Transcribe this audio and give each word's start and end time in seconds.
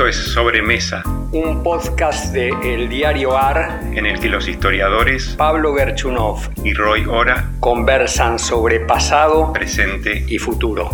Esto 0.00 0.08
es 0.08 0.32
Sobremesa, 0.32 1.02
un 1.30 1.62
podcast 1.62 2.32
de 2.32 2.48
El 2.62 2.88
Diario 2.88 3.36
AR 3.36 3.80
en 3.92 4.06
el 4.06 4.18
que 4.18 4.30
los 4.30 4.48
historiadores 4.48 5.34
Pablo 5.36 5.74
Gerchunov 5.74 6.38
y 6.64 6.72
Roy 6.72 7.04
Ora 7.04 7.50
conversan 7.60 8.38
sobre 8.38 8.80
pasado, 8.80 9.52
presente 9.52 10.24
y 10.26 10.38
futuro. 10.38 10.88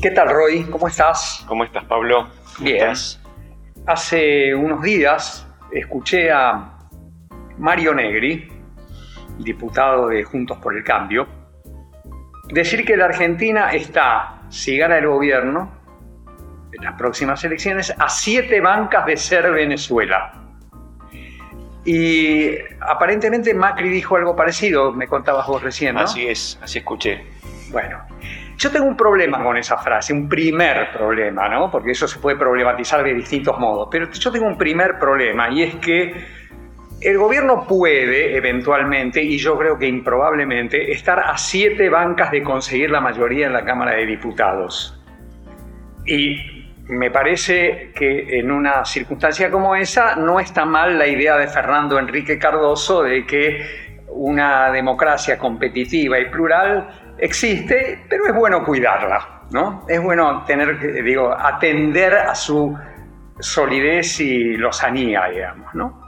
¿Qué 0.00 0.10
tal, 0.12 0.30
Roy? 0.30 0.64
¿Cómo 0.70 0.88
estás? 0.88 1.44
¿Cómo 1.46 1.62
estás, 1.62 1.84
Pablo? 1.84 2.30
¿Cómo 2.54 2.64
Bien. 2.64 2.76
estás? 2.78 3.20
Hace 3.86 4.54
unos 4.54 4.80
días 4.80 5.46
escuché 5.70 6.30
a 6.30 6.78
Mario 7.58 7.92
Negri, 7.92 8.48
diputado 9.38 10.08
de 10.08 10.24
Juntos 10.24 10.56
por 10.62 10.74
el 10.74 10.82
Cambio, 10.82 11.28
decir 12.48 12.86
que 12.86 12.96
la 12.96 13.06
Argentina 13.06 13.70
está, 13.72 14.35
si 14.48 14.76
gana 14.76 14.98
el 14.98 15.06
gobierno, 15.06 15.72
en 16.72 16.84
las 16.84 16.94
próximas 16.94 17.42
elecciones, 17.44 17.94
a 17.96 18.08
siete 18.08 18.60
bancas 18.60 19.06
de 19.06 19.16
ser 19.16 19.50
Venezuela. 19.50 20.32
Y 21.84 22.50
aparentemente 22.80 23.54
Macri 23.54 23.88
dijo 23.88 24.16
algo 24.16 24.34
parecido, 24.34 24.92
me 24.92 25.06
contabas 25.06 25.46
vos 25.46 25.62
recién, 25.62 25.94
¿no? 25.94 26.02
Así 26.02 26.26
es, 26.26 26.58
así 26.62 26.78
escuché. 26.78 27.24
Bueno, 27.70 28.00
yo 28.58 28.70
tengo 28.70 28.86
un 28.86 28.96
problema 28.96 29.42
con 29.42 29.56
esa 29.56 29.76
frase, 29.76 30.12
un 30.12 30.28
primer 30.28 30.90
problema, 30.92 31.48
¿no? 31.48 31.70
Porque 31.70 31.92
eso 31.92 32.08
se 32.08 32.18
puede 32.18 32.36
problematizar 32.36 33.04
de 33.04 33.14
distintos 33.14 33.58
modos. 33.58 33.88
Pero 33.90 34.10
yo 34.10 34.32
tengo 34.32 34.46
un 34.46 34.58
primer 34.58 34.98
problema 34.98 35.48
y 35.50 35.62
es 35.62 35.76
que 35.76 36.26
el 37.06 37.18
gobierno 37.18 37.64
puede 37.68 38.36
eventualmente, 38.36 39.22
y 39.22 39.38
yo 39.38 39.56
creo 39.56 39.78
que 39.78 39.86
improbablemente, 39.86 40.90
estar 40.90 41.20
a 41.20 41.38
siete 41.38 41.88
bancas 41.88 42.32
de 42.32 42.42
conseguir 42.42 42.90
la 42.90 43.00
mayoría 43.00 43.46
en 43.46 43.52
la 43.52 43.64
Cámara 43.64 43.94
de 43.94 44.06
Diputados. 44.06 45.00
Y 46.04 46.36
me 46.88 47.12
parece 47.12 47.92
que 47.94 48.40
en 48.40 48.50
una 48.50 48.84
circunstancia 48.84 49.52
como 49.52 49.76
esa 49.76 50.16
no 50.16 50.40
está 50.40 50.64
mal 50.64 50.98
la 50.98 51.06
idea 51.06 51.36
de 51.36 51.46
Fernando 51.46 51.96
Enrique 51.96 52.40
Cardoso 52.40 53.04
de 53.04 53.24
que 53.24 54.04
una 54.08 54.72
democracia 54.72 55.38
competitiva 55.38 56.18
y 56.18 56.24
plural 56.24 56.88
existe, 57.18 58.04
pero 58.08 58.26
es 58.26 58.34
bueno 58.34 58.64
cuidarla, 58.64 59.42
¿no? 59.52 59.84
Es 59.88 60.02
bueno 60.02 60.44
tener, 60.44 61.04
digo, 61.04 61.32
atender 61.32 62.14
a 62.14 62.34
su 62.34 62.76
solidez 63.38 64.18
y 64.18 64.56
lozanía, 64.56 65.28
digamos, 65.32 65.72
¿no? 65.72 66.05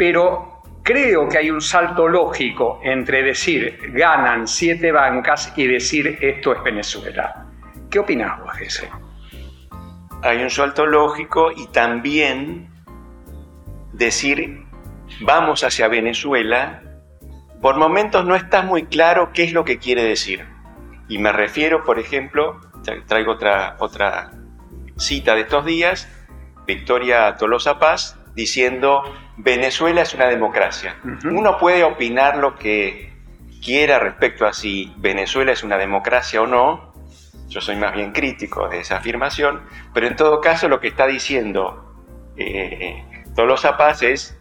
Pero 0.00 0.62
creo 0.82 1.28
que 1.28 1.36
hay 1.36 1.50
un 1.50 1.60
salto 1.60 2.08
lógico 2.08 2.80
entre 2.82 3.22
decir 3.22 3.92
ganan 3.92 4.48
siete 4.48 4.92
bancas 4.92 5.52
y 5.56 5.66
decir 5.66 6.16
esto 6.22 6.54
es 6.54 6.62
Venezuela. 6.62 7.46
¿Qué 7.90 7.98
opinás 7.98 8.40
vos 8.40 8.56
de 8.56 8.64
eso? 8.64 8.86
hay 10.22 10.42
un 10.42 10.50
salto 10.50 10.84
lógico 10.86 11.50
y 11.50 11.66
también 11.68 12.68
decir 13.92 14.64
vamos 15.22 15.64
hacia 15.64 15.88
Venezuela, 15.88 16.82
por 17.62 17.76
momentos 17.76 18.24
no 18.26 18.34
está 18.34 18.60
muy 18.62 18.84
claro 18.84 19.32
qué 19.34 19.44
es 19.44 19.52
lo 19.52 19.64
que 19.64 19.78
quiere 19.78 20.02
decir. 20.02 20.46
Y 21.08 21.18
me 21.18 21.32
refiero, 21.32 21.84
por 21.84 21.98
ejemplo, 21.98 22.60
tra- 22.84 23.02
traigo 23.06 23.32
otra, 23.32 23.76
otra 23.78 24.30
cita 24.96 25.34
de 25.34 25.40
estos 25.42 25.64
días, 25.64 26.06
Victoria 26.66 27.36
Tolosa 27.36 27.78
Paz, 27.78 28.19
diciendo 28.34 29.02
Venezuela 29.36 30.02
es 30.02 30.14
una 30.14 30.26
democracia. 30.26 30.96
Uno 31.24 31.58
puede 31.58 31.84
opinar 31.84 32.36
lo 32.36 32.56
que 32.56 33.12
quiera 33.62 33.98
respecto 33.98 34.46
a 34.46 34.52
si 34.52 34.92
Venezuela 34.98 35.52
es 35.52 35.62
una 35.62 35.76
democracia 35.76 36.40
o 36.42 36.46
no, 36.46 36.92
yo 37.48 37.60
soy 37.60 37.76
más 37.76 37.92
bien 37.94 38.12
crítico 38.12 38.68
de 38.68 38.80
esa 38.80 38.96
afirmación, 38.98 39.62
pero 39.92 40.06
en 40.06 40.16
todo 40.16 40.40
caso 40.40 40.68
lo 40.68 40.80
que 40.80 40.88
está 40.88 41.06
diciendo 41.06 41.94
eh, 42.36 43.04
Tolosa 43.34 43.76
Paz 43.76 44.02
es, 44.02 44.38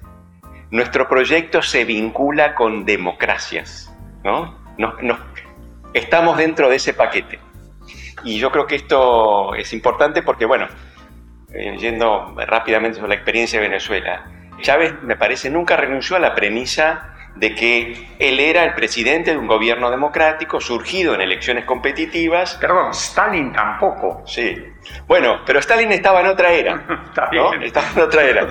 nuestro 0.71 1.09
proyecto 1.09 1.61
se 1.61 1.83
vincula 1.85 2.53
con 2.55 2.85
democracias, 2.85 3.91
¿no? 4.23 4.57
Nos- 4.77 5.01
nos- 5.01 5.19
estamos 5.93 6.37
dentro 6.37 6.69
de 6.69 6.75
ese 6.75 6.93
paquete. 6.93 7.39
Y 8.23 8.37
yo 8.37 8.51
creo 8.51 8.67
que 8.67 8.75
esto 8.75 9.55
es 9.55 9.73
importante 9.73 10.21
porque, 10.21 10.45
bueno, 10.45 10.67
eh, 11.53 11.75
yendo 11.77 12.35
rápidamente 12.37 12.97
sobre 12.97 13.09
la 13.09 13.15
experiencia 13.15 13.59
de 13.59 13.67
Venezuela, 13.67 14.25
Chávez, 14.61 14.93
me 15.03 15.15
parece, 15.15 15.49
nunca 15.49 15.77
renunció 15.77 16.15
a 16.15 16.19
la 16.19 16.35
premisa 16.35 17.15
de 17.35 17.55
que 17.55 18.07
él 18.19 18.39
era 18.39 18.63
el 18.63 18.73
presidente 18.73 19.31
de 19.31 19.37
un 19.37 19.47
gobierno 19.47 19.89
democrático 19.89 20.59
surgido 20.59 21.13
en 21.13 21.21
elecciones 21.21 21.63
competitivas 21.63 22.55
Perdón, 22.55 22.91
Stalin 22.91 23.53
tampoco. 23.53 24.23
Sí. 24.25 24.57
Bueno, 25.07 25.39
pero 25.45 25.59
Stalin 25.59 25.91
estaba 25.91 26.21
en 26.21 26.27
otra 26.27 26.51
era. 26.51 26.83
Está 27.07 27.29
¿no? 27.31 27.51
bien. 27.51 27.63
Estaba 27.63 27.87
en 27.95 28.01
otra 28.01 28.23
era. 28.23 28.47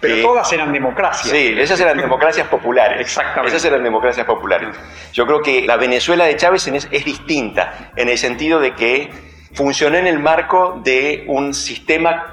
Pero 0.00 0.14
Eh, 0.16 0.22
todas 0.22 0.50
eran 0.52 0.72
democracias. 0.72 1.30
Sí, 1.30 1.54
esas 1.58 1.80
eran 1.80 1.98
democracias 1.98 2.46
populares. 2.48 3.00
Exactamente. 3.00 3.48
Esas 3.48 3.64
eran 3.64 3.82
democracias 3.82 4.26
populares. 4.26 4.68
Yo 5.12 5.26
creo 5.26 5.42
que 5.42 5.66
la 5.66 5.76
Venezuela 5.76 6.24
de 6.24 6.36
Chávez 6.36 6.66
es, 6.68 6.88
es 6.90 7.04
distinta, 7.04 7.90
en 7.96 8.08
el 8.08 8.18
sentido 8.18 8.60
de 8.60 8.74
que 8.74 9.10
funcionó 9.54 9.96
en 9.96 10.06
el 10.06 10.18
marco 10.18 10.80
de 10.84 11.24
un 11.28 11.54
sistema 11.54 12.32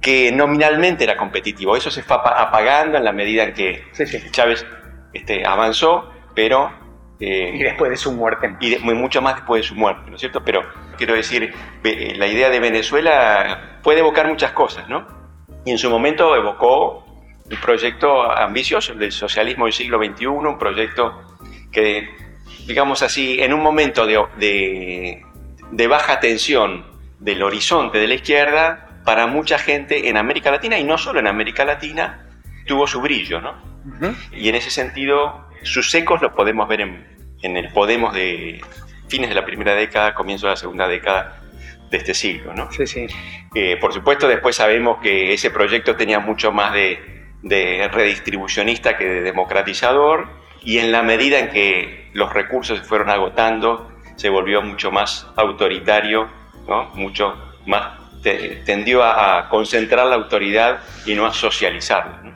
que 0.00 0.32
nominalmente 0.32 1.04
era 1.04 1.16
competitivo. 1.16 1.76
Eso 1.76 1.90
se 1.90 2.02
fue 2.02 2.16
apa- 2.16 2.40
apagando 2.40 2.96
en 2.98 3.04
la 3.04 3.12
medida 3.12 3.44
en 3.44 3.54
que 3.54 3.84
Sí, 3.92 4.06
sí. 4.06 4.30
Chávez 4.30 4.64
este, 5.12 5.44
avanzó, 5.46 6.10
pero... 6.34 6.72
eh, 7.20 7.52
Y 7.54 7.62
después 7.62 7.90
de 7.90 7.96
su 7.98 8.12
muerte. 8.12 8.56
y 8.60 8.70
de- 8.70 8.78
mucho 8.78 9.20
más 9.20 9.36
después 9.36 9.62
de 9.62 9.68
su 9.68 9.74
muerte, 9.74 10.08
¿no 10.08 10.14
es 10.16 10.20
cierto? 10.20 10.42
Pero 10.44 10.62
quiero 10.96 11.14
decir, 11.14 11.52
eh, 11.84 12.14
la 12.16 12.26
idea 12.26 12.48
de 12.48 12.60
Venezuela 12.60 13.78
puede 13.82 13.98
evocar 14.00 14.26
muchas 14.28 14.52
cosas, 14.52 14.88
¿no? 14.88 15.06
Y 15.66 15.70
en 15.72 15.78
su 15.78 15.90
momento 15.90 16.34
evocó 16.34 17.04
un 17.50 17.56
proyecto 17.60 18.30
ambicioso, 18.30 18.92
el 18.92 18.98
del 19.00 19.12
socialismo 19.12 19.64
del 19.66 19.74
siglo 19.74 19.98
XXI, 20.02 20.26
un 20.26 20.58
proyecto 20.58 21.36
que, 21.70 22.08
digamos 22.66 23.02
así, 23.02 23.38
en 23.42 23.52
un 23.52 23.60
momento 23.62 24.06
de, 24.06 24.18
de- 24.38 25.22
de 25.70 25.86
baja 25.86 26.20
tensión 26.20 26.84
del 27.18 27.42
horizonte 27.42 27.98
de 27.98 28.08
la 28.08 28.14
izquierda, 28.14 28.88
para 29.04 29.26
mucha 29.26 29.58
gente 29.58 30.08
en 30.08 30.16
América 30.16 30.50
Latina, 30.50 30.78
y 30.78 30.84
no 30.84 30.98
solo 30.98 31.20
en 31.20 31.26
América 31.26 31.64
Latina, 31.64 32.26
tuvo 32.66 32.86
su 32.86 33.00
brillo, 33.00 33.40
¿no? 33.40 33.54
Y 34.32 34.48
en 34.48 34.54
ese 34.54 34.70
sentido, 34.70 35.48
sus 35.62 35.92
ecos 35.94 36.20
los 36.20 36.32
podemos 36.32 36.68
ver 36.68 36.82
en, 36.82 37.06
en 37.42 37.56
el 37.56 37.72
Podemos 37.72 38.14
de 38.14 38.60
fines 39.08 39.28
de 39.28 39.34
la 39.34 39.44
primera 39.44 39.74
década, 39.74 40.14
comienzo 40.14 40.46
de 40.46 40.52
la 40.52 40.56
segunda 40.56 40.86
década 40.86 41.40
de 41.90 41.96
este 41.96 42.14
siglo. 42.14 42.54
¿no? 42.54 42.70
Sí, 42.72 42.86
sí. 42.86 43.06
Eh, 43.54 43.76
por 43.80 43.92
supuesto, 43.92 44.28
después 44.28 44.56
sabemos 44.56 44.98
que 45.02 45.32
ese 45.32 45.50
proyecto 45.50 45.96
tenía 45.96 46.20
mucho 46.20 46.52
más 46.52 46.72
de, 46.72 47.26
de 47.42 47.88
redistribucionista 47.88 48.96
que 48.96 49.06
de 49.06 49.20
democratizador, 49.22 50.28
y 50.62 50.78
en 50.78 50.92
la 50.92 51.02
medida 51.02 51.38
en 51.38 51.48
que 51.48 52.10
los 52.12 52.32
recursos 52.32 52.78
se 52.78 52.84
fueron 52.84 53.10
agotando, 53.10 53.89
se 54.20 54.28
volvió 54.28 54.60
mucho 54.60 54.90
más 54.90 55.26
autoritario, 55.34 56.28
¿no? 56.68 56.90
mucho 56.94 57.34
más 57.64 57.98
te- 58.22 58.56
tendió 58.66 59.02
a, 59.02 59.38
a 59.38 59.48
concentrar 59.48 60.06
la 60.08 60.16
autoridad 60.16 60.80
y 61.06 61.14
no 61.14 61.24
a 61.24 61.32
socializarla. 61.32 62.20
¿no? 62.22 62.34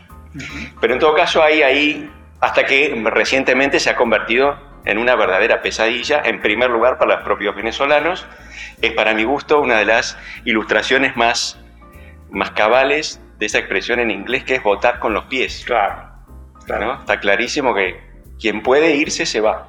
Pero 0.80 0.94
en 0.94 0.98
todo 0.98 1.14
caso, 1.14 1.42
ahí, 1.42 1.62
ahí, 1.62 2.10
hasta 2.40 2.64
que 2.64 2.98
recientemente 3.12 3.78
se 3.80 3.90
ha 3.90 3.96
convertido 3.96 4.56
en 4.86 4.96
una 4.96 5.14
verdadera 5.14 5.60
pesadilla, 5.60 6.22
en 6.24 6.40
primer 6.40 6.70
lugar 6.70 6.96
para 6.96 7.16
los 7.16 7.22
propios 7.24 7.54
venezolanos, 7.54 8.24
es 8.80 8.92
para 8.92 9.12
mi 9.12 9.24
gusto 9.24 9.60
una 9.60 9.76
de 9.76 9.84
las 9.84 10.16
ilustraciones 10.46 11.18
más, 11.18 11.58
más 12.30 12.52
cabales 12.52 13.20
de 13.38 13.44
esa 13.44 13.58
expresión 13.58 14.00
en 14.00 14.10
inglés 14.10 14.44
que 14.44 14.54
es 14.54 14.62
votar 14.62 15.00
con 15.00 15.12
los 15.12 15.24
pies. 15.24 15.64
Claro. 15.66 16.08
claro. 16.64 16.86
¿no? 16.86 16.94
Está 17.00 17.20
clarísimo 17.20 17.74
que 17.74 18.00
quien 18.40 18.62
puede 18.62 18.96
irse 18.96 19.26
se 19.26 19.42
va. 19.42 19.68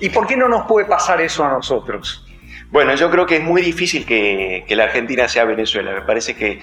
¿Y 0.00 0.10
por 0.10 0.26
qué 0.26 0.36
no 0.36 0.48
nos 0.48 0.66
puede 0.66 0.86
pasar 0.86 1.20
eso 1.20 1.44
a 1.44 1.48
nosotros? 1.48 2.24
Bueno, 2.70 2.94
yo 2.94 3.10
creo 3.10 3.26
que 3.26 3.36
es 3.36 3.42
muy 3.42 3.62
difícil 3.62 4.04
que, 4.04 4.64
que 4.68 4.76
la 4.76 4.84
Argentina 4.84 5.26
sea 5.26 5.44
Venezuela. 5.44 5.92
Me 5.92 6.02
parece 6.02 6.36
que 6.36 6.60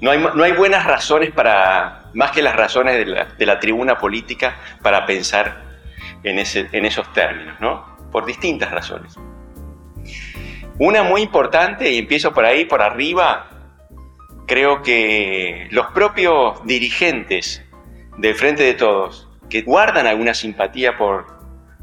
no 0.00 0.10
hay, 0.10 0.18
no 0.18 0.42
hay 0.42 0.52
buenas 0.52 0.86
razones 0.86 1.30
para, 1.30 2.10
más 2.14 2.30
que 2.30 2.42
las 2.42 2.56
razones 2.56 2.96
de 2.96 3.06
la, 3.06 3.24
de 3.26 3.46
la 3.46 3.60
tribuna 3.60 3.98
política, 3.98 4.56
para 4.82 5.04
pensar 5.06 5.62
en, 6.22 6.38
ese, 6.38 6.68
en 6.72 6.86
esos 6.86 7.12
términos, 7.12 7.60
¿no? 7.60 7.96
Por 8.10 8.24
distintas 8.24 8.70
razones. 8.70 9.16
Una 10.78 11.02
muy 11.02 11.20
importante, 11.20 11.90
y 11.90 11.98
empiezo 11.98 12.32
por 12.32 12.46
ahí, 12.46 12.64
por 12.64 12.80
arriba, 12.80 13.50
creo 14.46 14.82
que 14.82 15.68
los 15.70 15.88
propios 15.88 16.64
dirigentes 16.64 17.62
del 18.16 18.34
Frente 18.34 18.62
de 18.62 18.72
Todos, 18.72 19.28
que 19.50 19.60
guardan 19.62 20.06
alguna 20.06 20.32
simpatía 20.32 20.96
por, 20.96 21.39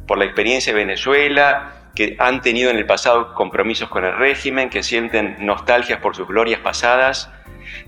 por 0.07 0.17
la 0.17 0.25
experiencia 0.25 0.73
de 0.73 0.79
Venezuela, 0.79 1.73
que 1.93 2.15
han 2.19 2.41
tenido 2.41 2.69
en 2.69 2.77
el 2.77 2.85
pasado 2.85 3.33
compromisos 3.33 3.89
con 3.89 4.05
el 4.05 4.15
régimen, 4.15 4.69
que 4.69 4.81
sienten 4.81 5.35
nostalgias 5.39 5.99
por 5.99 6.15
sus 6.15 6.27
glorias 6.27 6.61
pasadas, 6.61 7.29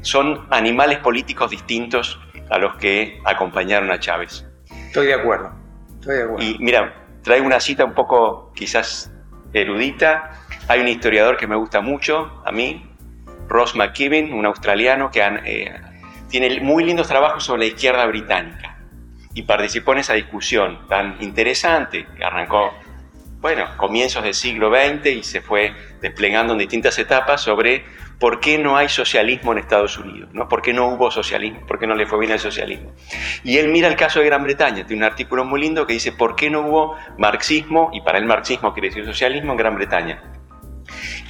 son 0.02 0.48
animales 0.50 1.00
políticos 1.00 1.50
distintos 1.50 2.20
a 2.50 2.58
los 2.58 2.76
que 2.76 3.22
acompañaron 3.24 3.92
a 3.92 4.00
Chávez. 4.00 4.46
Estoy 4.88 5.08
de 5.08 5.14
acuerdo. 5.14 5.52
Estoy 6.00 6.18
de 6.18 6.24
acuerdo. 6.24 6.44
Y 6.44 6.58
mira, 6.60 6.94
traigo 7.24 7.46
una 7.46 7.60
cita 7.60 7.86
un 7.86 7.94
poco 7.94 8.52
quizás 8.54 9.12
erudita. 9.54 10.32
Hay 10.68 10.82
un 10.82 10.88
historiador 10.88 11.38
que 11.38 11.48
me 11.48 11.56
gusta 11.56 11.82
mucho, 11.82 12.42
a 12.46 12.52
mí, 12.52 12.92
Ross 13.48 13.76
McKibben, 13.76 14.34
un 14.34 14.46
australiano 14.46 15.10
que 15.12 15.22
eh, 15.46 15.82
tiene 16.30 16.60
muy 16.62 16.84
lindos 16.84 17.08
trabajos 17.08 17.44
sobre 17.44 17.62
la 17.62 17.66
izquierda 17.68 18.06
británica 18.06 18.69
y 19.34 19.44
participó 19.44 19.94
en 19.94 20.00
esa 20.00 20.14
discusión 20.14 20.88
tan 20.88 21.18
interesante 21.22 22.08
que 22.18 22.24
arrancó, 22.24 22.74
bueno, 23.40 23.66
comienzos 23.78 24.24
del 24.24 24.34
siglo 24.34 24.72
XX 24.74 25.06
y 25.08 25.24
se 25.24 25.42
fue 25.42 25.74
desplegando 26.02 26.54
en 26.54 26.60
distintas 26.60 26.98
etapas 27.00 27.42
sobre 27.42 27.86
por 28.20 28.42
qué 28.42 28.58
no 28.58 28.76
hay 28.76 28.90
socialismo 28.90 29.54
en 29.54 29.60
Estados 29.60 29.98
Unidos, 29.98 30.30
¿no? 30.34 30.50
por 30.50 30.62
qué 30.62 30.74
no 30.74 30.88
hubo 30.90 31.10
socialismo, 31.10 31.66
por 31.66 31.80
qué 31.80 31.88
no 31.88 31.96
le 31.96 32.06
fue 32.06 32.20
bien 32.20 32.34
el 32.34 32.40
socialismo. 32.40 32.92
Y 33.44 33.58
él 33.58 33.70
mira 33.70 33.88
el 33.88 33.96
caso 33.96 34.20
de 34.20 34.26
Gran 34.26 34.44
Bretaña, 34.44 34.86
tiene 34.86 35.06
un 35.06 35.10
artículo 35.10 35.46
muy 35.46 35.62
lindo 35.62 35.88
que 35.88 35.94
dice 35.94 36.12
por 36.12 36.36
qué 36.36 36.50
no 36.50 36.62
hubo 36.62 36.98
marxismo, 37.18 37.90
y 37.94 38.02
para 38.02 38.18
él 38.18 38.26
marxismo 38.26 38.74
quiere 38.74 38.90
decir 38.90 39.06
socialismo 39.06 39.54
en 39.54 39.58
Gran 39.58 39.76
Bretaña. 39.76 40.22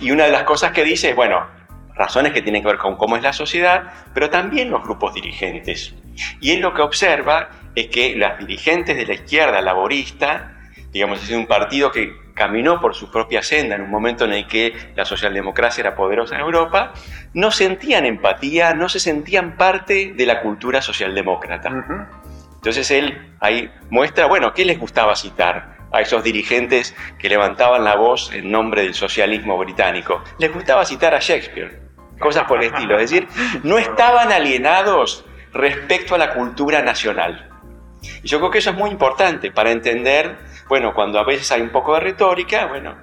Y 0.01 0.11
una 0.11 0.25
de 0.25 0.31
las 0.31 0.43
cosas 0.43 0.71
que 0.71 0.83
dice 0.83 1.11
es, 1.11 1.15
bueno, 1.15 1.45
razones 1.93 2.33
que 2.33 2.41
tienen 2.41 2.61
que 2.63 2.69
ver 2.69 2.77
con 2.77 2.95
cómo 2.95 3.17
es 3.17 3.23
la 3.23 3.33
sociedad, 3.33 3.83
pero 4.13 4.29
también 4.29 4.71
los 4.71 4.81
grupos 4.81 5.13
dirigentes. 5.13 5.93
Y 6.39 6.51
él 6.51 6.61
lo 6.61 6.73
que 6.73 6.81
observa 6.81 7.49
es 7.75 7.87
que 7.87 8.15
las 8.15 8.39
dirigentes 8.39 8.95
de 8.95 9.05
la 9.05 9.13
izquierda 9.13 9.61
laborista, 9.61 10.59
digamos, 10.91 11.23
es 11.23 11.35
un 11.35 11.47
partido 11.47 11.91
que 11.91 12.13
caminó 12.33 12.79
por 12.79 12.95
su 12.95 13.11
propia 13.11 13.43
senda 13.43 13.75
en 13.75 13.81
un 13.81 13.89
momento 13.89 14.23
en 14.25 14.33
el 14.33 14.47
que 14.47 14.73
la 14.95 15.03
socialdemocracia 15.03 15.81
era 15.81 15.95
poderosa 15.95 16.35
en 16.35 16.41
Europa, 16.41 16.93
no 17.33 17.51
sentían 17.51 18.05
empatía, 18.05 18.73
no 18.73 18.87
se 18.87 18.99
sentían 18.99 19.57
parte 19.57 20.13
de 20.15 20.25
la 20.25 20.41
cultura 20.41 20.81
socialdemócrata. 20.81 21.69
Entonces 22.55 22.91
él 22.91 23.35
ahí 23.41 23.69
muestra, 23.89 24.25
bueno, 24.27 24.53
¿qué 24.53 24.65
les 24.65 24.79
gustaba 24.79 25.15
citar? 25.15 25.79
a 25.91 26.01
esos 26.01 26.23
dirigentes 26.23 26.95
que 27.17 27.29
levantaban 27.29 27.83
la 27.83 27.95
voz 27.95 28.31
en 28.33 28.51
nombre 28.51 28.83
del 28.83 28.93
socialismo 28.93 29.57
británico. 29.57 30.23
Les 30.37 30.53
gustaba 30.53 30.85
citar 30.85 31.15
a 31.15 31.19
Shakespeare, 31.19 31.81
cosas 32.19 32.43
por 32.43 32.63
el 32.63 32.71
estilo. 32.71 32.99
Es 32.99 33.09
decir, 33.09 33.27
no 33.63 33.77
estaban 33.77 34.31
alienados 34.31 35.25
respecto 35.51 36.15
a 36.15 36.17
la 36.17 36.33
cultura 36.33 36.81
nacional. 36.81 37.48
Y 38.23 38.27
yo 38.27 38.39
creo 38.39 38.51
que 38.51 38.59
eso 38.59 38.71
es 38.71 38.77
muy 38.77 38.89
importante 38.89 39.51
para 39.51 39.71
entender 39.71 40.37
bueno, 40.69 40.93
cuando 40.93 41.19
a 41.19 41.23
veces 41.23 41.51
hay 41.51 41.61
un 41.61 41.71
poco 41.71 41.95
de 41.95 42.01
retórica, 42.01 42.67
bueno, 42.67 42.95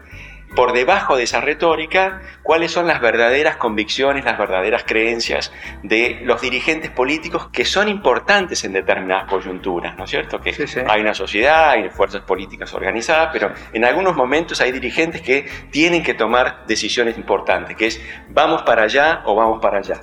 por 0.54 0.72
debajo 0.72 1.16
de 1.16 1.24
esa 1.24 1.40
retórica, 1.40 2.22
cuáles 2.44 2.70
son 2.70 2.86
las 2.86 3.00
verdaderas 3.00 3.56
convicciones, 3.56 4.24
las 4.24 4.38
verdaderas 4.38 4.84
creencias 4.86 5.52
de 5.82 6.20
los 6.22 6.40
dirigentes 6.40 6.92
políticos 6.92 7.48
que 7.52 7.64
son 7.64 7.88
importantes 7.88 8.64
en 8.64 8.72
determinadas 8.72 9.28
coyunturas, 9.28 9.96
¿no 9.98 10.04
es 10.04 10.10
cierto? 10.10 10.40
Que 10.40 10.54
hay 10.88 11.00
una 11.00 11.12
sociedad, 11.12 11.70
hay 11.70 11.90
fuerzas 11.90 12.22
políticas 12.22 12.72
organizadas, 12.72 13.30
pero 13.32 13.52
en 13.72 13.84
algunos 13.84 14.14
momentos 14.14 14.60
hay 14.60 14.70
dirigentes 14.70 15.20
que 15.20 15.46
tienen 15.72 16.04
que 16.04 16.14
tomar 16.14 16.64
decisiones 16.68 17.18
importantes, 17.18 17.76
que 17.76 17.88
es 17.88 18.00
vamos 18.28 18.62
para 18.62 18.84
allá 18.84 19.22
o 19.24 19.34
vamos 19.34 19.60
para 19.60 19.78
allá. 19.78 20.02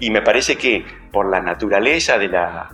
Y 0.00 0.08
me 0.10 0.22
parece 0.22 0.56
que 0.56 0.86
por 1.12 1.30
la 1.30 1.40
naturaleza 1.40 2.16
de 2.16 2.28
la, 2.28 2.70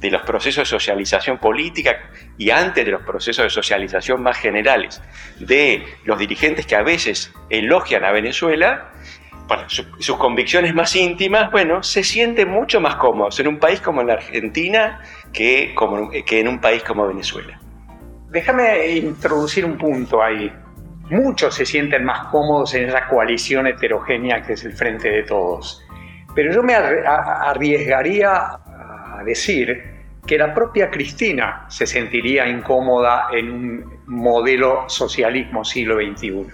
de 0.00 0.10
los 0.10 0.22
procesos 0.22 0.62
de 0.62 0.66
socialización 0.66 1.38
política 1.38 2.10
y 2.38 2.50
antes 2.50 2.84
de 2.84 2.90
los 2.90 3.02
procesos 3.02 3.44
de 3.44 3.50
socialización 3.50 4.22
más 4.22 4.38
generales 4.38 5.02
de 5.38 5.84
los 6.04 6.18
dirigentes 6.18 6.66
que 6.66 6.74
a 6.74 6.82
veces 6.82 7.32
elogian 7.50 8.04
a 8.04 8.12
Venezuela, 8.12 8.92
sus 9.66 10.16
convicciones 10.16 10.74
más 10.74 10.94
íntimas, 10.94 11.50
bueno, 11.50 11.82
se 11.82 12.02
sienten 12.04 12.48
mucho 12.48 12.80
más 12.80 12.96
cómodos 12.96 13.38
en 13.40 13.48
un 13.48 13.58
país 13.58 13.80
como 13.80 14.02
la 14.02 14.14
Argentina 14.14 15.00
que, 15.32 15.74
como, 15.74 16.10
que 16.10 16.40
en 16.40 16.48
un 16.48 16.60
país 16.60 16.82
como 16.84 17.06
Venezuela. 17.06 17.60
Déjame 18.30 18.86
introducir 18.96 19.64
un 19.64 19.76
punto 19.76 20.22
ahí. 20.22 20.52
Muchos 21.10 21.56
se 21.56 21.66
sienten 21.66 22.04
más 22.04 22.28
cómodos 22.28 22.74
en 22.74 22.88
esa 22.88 23.08
coalición 23.08 23.66
heterogénea 23.66 24.42
que 24.42 24.52
es 24.52 24.64
el 24.64 24.72
Frente 24.72 25.10
de 25.10 25.24
Todos. 25.24 25.82
Pero 26.36 26.54
yo 26.54 26.62
me 26.62 26.74
arriesgaría 26.74 28.30
a 28.30 29.22
decir 29.24 29.89
que 30.26 30.38
la 30.38 30.54
propia 30.54 30.90
Cristina 30.90 31.66
se 31.68 31.86
sentiría 31.86 32.46
incómoda 32.48 33.28
en 33.32 33.50
un 33.50 34.00
modelo 34.06 34.88
socialismo 34.88 35.64
siglo 35.64 35.96
XXI. 35.96 36.46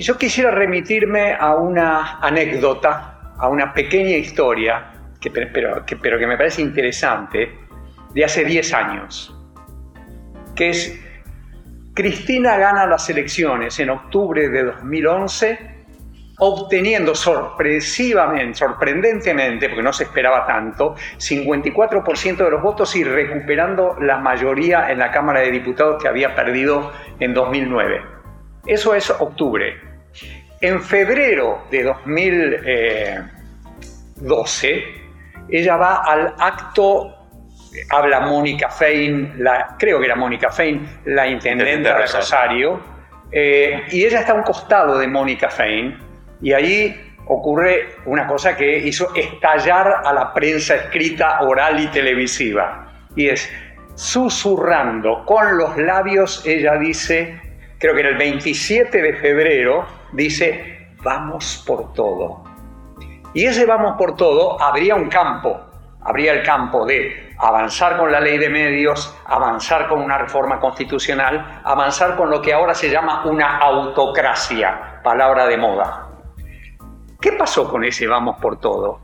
Yo 0.00 0.16
quisiera 0.16 0.50
remitirme 0.50 1.34
a 1.34 1.54
una 1.56 2.18
anécdota, 2.20 3.34
a 3.36 3.48
una 3.48 3.72
pequeña 3.72 4.16
historia, 4.16 4.92
que, 5.20 5.30
pero, 5.30 5.84
que, 5.84 6.26
me 6.26 6.36
parece 6.36 6.62
interesante, 6.62 7.50
de 8.14 8.24
hace 8.24 8.44
10 8.44 8.74
años, 8.74 9.36
que 10.54 10.70
es 10.70 10.98
Cristina 11.94 12.56
gana 12.56 12.86
las 12.86 13.10
elecciones 13.10 13.78
en 13.80 13.90
octubre 13.90 14.48
de 14.48 14.64
2011 14.64 15.77
obteniendo 16.38 17.14
sorpresivamente, 17.14 18.58
sorprendentemente, 18.58 19.68
porque 19.68 19.82
no 19.82 19.92
se 19.92 20.04
esperaba 20.04 20.46
tanto, 20.46 20.94
54% 21.16 22.36
de 22.36 22.50
los 22.50 22.62
votos 22.62 22.96
y 22.96 23.04
recuperando 23.04 23.96
la 24.00 24.16
mayoría 24.18 24.90
en 24.90 24.98
la 24.98 25.10
Cámara 25.10 25.40
de 25.40 25.50
Diputados 25.50 26.02
que 26.02 26.08
había 26.08 26.34
perdido 26.34 26.90
en 27.18 27.34
2009. 27.34 28.02
Eso 28.66 28.94
es 28.94 29.10
octubre. 29.10 29.78
En 30.60 30.82
febrero 30.82 31.62
de 31.70 31.84
2012, 31.84 34.84
ella 35.50 35.76
va 35.76 36.02
al 36.04 36.34
acto 36.38 37.14
habla 37.90 38.20
Mónica 38.20 38.70
Fein, 38.70 39.34
la, 39.38 39.76
creo 39.78 39.98
que 39.98 40.06
era 40.06 40.16
Mónica 40.16 40.50
Fein, 40.50 41.00
la 41.04 41.26
intendente 41.26 41.88
de 41.88 42.06
Rosario, 42.06 42.80
eh, 43.30 43.84
y 43.90 44.04
ella 44.04 44.20
está 44.20 44.32
a 44.32 44.36
un 44.36 44.42
costado 44.42 44.98
de 44.98 45.06
Mónica 45.06 45.50
Fein, 45.50 46.07
y 46.40 46.52
ahí 46.52 47.08
ocurre 47.26 47.96
una 48.06 48.26
cosa 48.26 48.56
que 48.56 48.78
hizo 48.78 49.14
estallar 49.14 50.02
a 50.04 50.12
la 50.12 50.32
prensa 50.32 50.76
escrita, 50.76 51.40
oral 51.42 51.78
y 51.80 51.88
televisiva. 51.88 52.92
Y 53.14 53.28
es, 53.28 53.50
susurrando 53.94 55.24
con 55.24 55.58
los 55.58 55.76
labios, 55.76 56.44
ella 56.46 56.76
dice, 56.76 57.40
creo 57.78 57.94
que 57.94 58.00
era 58.00 58.10
el 58.10 58.16
27 58.16 59.02
de 59.02 59.14
febrero, 59.14 59.86
dice, 60.12 60.88
vamos 61.02 61.62
por 61.66 61.92
todo. 61.92 62.44
Y 63.34 63.44
ese 63.44 63.66
vamos 63.66 63.96
por 63.98 64.16
todo 64.16 64.60
habría 64.60 64.94
un 64.94 65.08
campo, 65.08 65.60
habría 66.00 66.32
el 66.32 66.42
campo 66.42 66.86
de 66.86 67.34
avanzar 67.38 67.98
con 67.98 68.10
la 68.10 68.20
ley 68.20 68.38
de 68.38 68.48
medios, 68.48 69.14
avanzar 69.26 69.86
con 69.86 70.00
una 70.00 70.16
reforma 70.16 70.58
constitucional, 70.58 71.60
avanzar 71.62 72.16
con 72.16 72.30
lo 72.30 72.40
que 72.40 72.54
ahora 72.54 72.74
se 72.74 72.90
llama 72.90 73.24
una 73.26 73.58
autocracia, 73.58 75.00
palabra 75.02 75.46
de 75.46 75.58
moda. 75.58 76.07
¿Qué 77.20 77.32
pasó 77.32 77.68
con 77.68 77.84
ese 77.84 78.06
vamos 78.06 78.36
por 78.40 78.60
todo? 78.60 79.00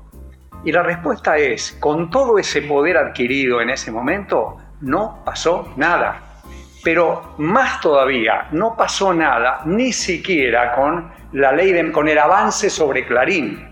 Y 0.64 0.71
la 0.71 0.85
respuesta 0.85 1.37
es, 1.37 1.73
con 1.80 2.11
todo 2.11 2.38
ese 2.38 2.62
poder 2.62 2.97
adquirido 2.97 3.61
en 3.61 3.71
ese 3.71 3.90
momento, 3.90 4.56
no 4.83 5.25
pasó 5.25 5.73
nada. 5.76 6.40
Pero 6.85 7.35
más 7.38 7.80
todavía, 7.80 8.47
no 8.52 8.76
pasó 8.76 9.12
nada 9.12 9.62
ni 9.64 9.92
siquiera 9.92 10.76
con 10.76 11.11
la 11.33 11.50
ley 11.50 11.73
de, 11.73 11.90
con 11.90 12.09
el 12.09 12.16
avance 12.16 12.71
sobre 12.71 13.04
Clarín. 13.04 13.68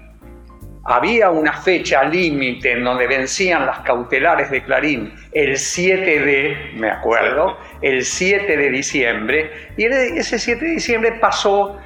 Había 0.85 1.31
una 1.31 1.53
fecha 1.53 2.03
límite 2.03 2.73
en 2.73 2.83
donde 2.83 3.07
vencían 3.07 3.65
las 3.65 3.79
cautelares 3.81 4.51
de 4.51 4.65
Clarín, 4.65 5.15
el 5.31 5.57
7 5.57 6.19
de, 6.19 6.73
me 6.75 6.91
acuerdo, 6.91 7.59
el 7.81 8.05
7 8.05 8.57
de 8.57 8.71
diciembre, 8.71 9.71
y 9.77 9.85
ese 9.85 10.41
7 10.41 10.65
de 10.65 10.71
diciembre 10.73 11.13
pasó 11.21 11.79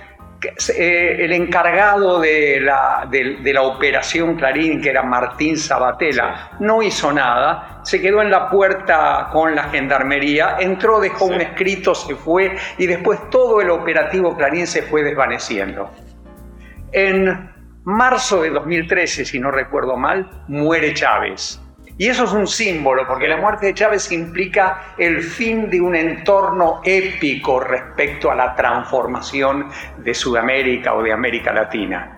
eh, 0.42 1.16
el 1.20 1.32
encargado 1.32 2.20
de 2.20 2.60
la, 2.60 3.06
de, 3.10 3.52
la, 3.52 3.62
operación 3.62 4.36
Clarín, 4.36 4.80
que 4.80 4.90
era 4.90 5.02
Martín 5.02 5.56
Sabatella, 5.56 6.50
no 6.60 6.82
hizo 6.82 7.12
nada, 7.12 7.80
se 7.84 8.00
quedó 8.00 8.20
en 8.20 8.30
la 8.30 8.50
puerta 8.50 9.28
con 9.32 9.54
la 9.54 9.64
gendarmería, 9.64 10.56
entró, 10.58 11.00
dejó 11.00 11.26
un 11.26 11.40
escrito, 11.40 11.94
se 11.94 12.14
fue 12.14 12.56
y 12.78 12.86
después 12.86 13.30
todo 13.30 13.60
el 13.60 13.70
operativo 13.70 14.36
Clarín 14.36 14.66
se 14.66 14.82
fue 14.82 15.02
desvaneciendo. 15.02 15.90
En 16.92 17.50
marzo 17.84 18.42
de 18.42 18.50
2013, 18.50 19.24
si 19.24 19.38
no 19.38 19.50
recuerdo 19.50 19.96
mal, 19.96 20.44
muere 20.48 20.92
Chávez. 20.92 21.60
Y 21.98 22.08
eso 22.08 22.24
es 22.24 22.32
un 22.32 22.46
símbolo, 22.46 23.06
porque 23.06 23.26
la 23.26 23.38
muerte 23.38 23.66
de 23.66 23.74
Chávez 23.74 24.12
implica 24.12 24.94
el 24.98 25.22
fin 25.22 25.70
de 25.70 25.80
un 25.80 25.96
entorno 25.96 26.82
épico 26.84 27.58
respecto 27.58 28.30
a 28.30 28.34
la 28.34 28.54
transformación 28.54 29.70
de 29.98 30.12
Sudamérica 30.12 30.92
o 30.94 31.02
de 31.02 31.12
América 31.12 31.54
Latina. 31.54 32.14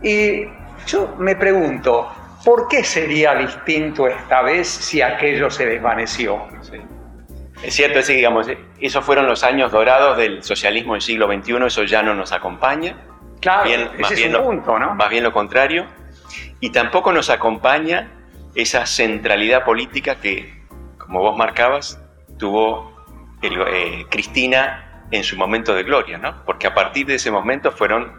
Y 0.00 0.44
yo 0.86 1.16
me 1.18 1.34
pregunto, 1.34 2.08
¿por 2.44 2.68
qué 2.68 2.84
sería 2.84 3.34
distinto 3.34 4.06
esta 4.06 4.42
vez 4.42 4.68
si 4.68 5.02
aquello 5.02 5.50
se 5.50 5.66
desvaneció? 5.66 6.46
Es 7.60 7.74
cierto, 7.74 7.98
es 7.98 8.06
que, 8.06 8.12
digamos, 8.12 8.48
esos 8.78 9.04
fueron 9.04 9.26
los 9.26 9.42
años 9.42 9.72
dorados 9.72 10.16
del 10.16 10.44
socialismo 10.44 10.92
del 10.92 11.02
siglo 11.02 11.26
XXI, 11.26 11.66
eso 11.66 11.82
ya 11.82 12.04
no 12.04 12.14
nos 12.14 12.30
acompaña. 12.30 12.96
Claro, 13.40 13.68
más 13.98 14.14
bien 14.14 14.32
es 14.32 14.38
punto, 14.38 14.78
¿no? 14.78 14.94
Más 14.94 15.10
bien 15.10 15.24
lo 15.24 15.32
contrario. 15.32 15.86
Y 16.60 16.70
tampoco 16.70 17.12
nos 17.12 17.30
acompaña 17.30 18.12
esa 18.58 18.86
centralidad 18.86 19.64
política 19.64 20.16
que, 20.16 20.52
como 20.98 21.20
vos 21.20 21.36
marcabas, 21.36 22.02
tuvo 22.38 22.92
eh, 23.40 24.04
Cristina 24.10 25.04
en 25.12 25.22
su 25.22 25.36
momento 25.36 25.74
de 25.74 25.84
gloria, 25.84 26.18
¿no? 26.18 26.44
Porque 26.44 26.66
a 26.66 26.74
partir 26.74 27.06
de 27.06 27.14
ese 27.14 27.30
momento 27.30 27.70
fueron 27.70 28.12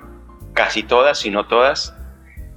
casi 0.53 0.83
todas, 0.83 1.19
si 1.19 1.29
no 1.29 1.45
todas, 1.45 1.93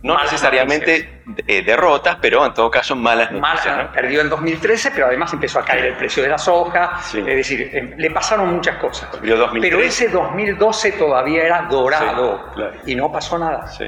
no 0.03 0.15
Malas 0.15 0.33
necesariamente 0.33 1.23
eh, 1.47 1.63
derrotas, 1.63 2.17
pero 2.21 2.45
en 2.47 2.55
todo 2.55 2.71
caso 2.71 2.97
malas 2.97 3.31
noticias. 3.31 3.67
Mala- 3.77 3.83
¿no? 3.85 3.93
perdió 3.93 4.21
en 4.21 4.29
2013, 4.31 4.91
pero 4.93 5.07
además 5.07 5.33
empezó 5.33 5.59
a 5.61 5.65
caer 5.65 5.85
el 5.87 5.95
precio 5.95 6.23
de 6.23 6.29
la 6.29 6.39
soja, 6.39 6.99
Sí. 7.03 7.19
es 7.19 7.25
decir, 7.37 7.71
em, 7.73 7.95
le 7.97 8.11
pasaron 8.11 8.53
muchas 8.55 8.77
cosas. 8.79 9.09
Perdió 9.11 9.37
2013. 9.37 9.77
Pero 9.77 9.87
ese 9.89 10.09
2012 10.09 10.93
todavía 10.93 11.45
era 11.45 11.63
dorado 11.63 12.39
Sí, 12.49 12.55
claro. 12.55 12.73
y 12.87 12.95
no 12.97 13.11
pasó 13.13 13.39
nada. 13.39 13.67
Sí. 13.69 13.87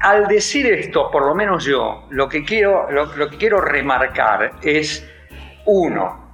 Al 0.00 0.28
decir 0.28 0.66
esto, 0.66 1.10
por 1.10 1.26
lo 1.26 1.34
menos 1.34 1.64
yo, 1.64 2.06
lo 2.10 2.28
que 2.28 2.44
quiero, 2.44 2.88
lo, 2.90 3.10
que 3.28 3.36
quiero 3.36 3.60
remarcar 3.60 4.52
es, 4.62 5.04
uno, 5.66 6.28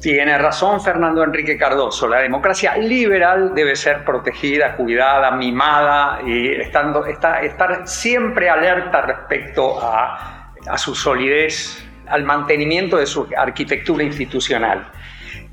tiene 0.00 0.36
razón 0.38 0.80
Fernando 0.80 1.22
Enrique 1.22 1.56
Cardoso, 1.58 2.08
la 2.08 2.18
democracia 2.20 2.76
liberal 2.78 3.54
debe 3.54 3.76
ser 3.76 4.04
protegida, 4.04 4.74
cuidada, 4.74 5.30
mimada 5.32 6.20
y 6.26 6.48
estando, 6.60 7.04
está- 7.04 7.40
estar 7.40 7.86
siempre 7.86 8.48
alerta 8.48 9.02
respecto 9.02 9.78
a, 9.82 10.52
a 10.66 10.78
su 10.78 10.94
solidez, 10.94 11.86
al 12.08 12.24
mantenimiento 12.24 12.96
de 12.96 13.06
su 13.06 13.28
arquitectura 13.36 14.02
institucional. 14.02 14.90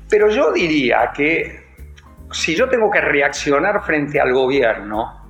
Pero 0.08 0.28
yo 0.28 0.52
diría 0.52 1.12
que 1.14 1.62
si 2.30 2.54
yo 2.54 2.68
tengo 2.68 2.90
que 2.90 3.00
reaccionar 3.00 3.82
frente 3.84 4.20
al 4.20 4.32
gobierno, 4.32 5.21